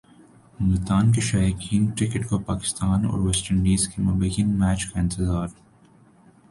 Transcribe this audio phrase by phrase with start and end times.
[0.59, 5.47] ملتان کے شائقین کرکٹ کو پاکستان اور ویسٹ انڈیز کے مابین میچ کا انتظار